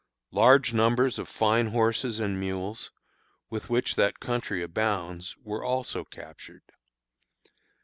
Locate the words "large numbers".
0.31-1.19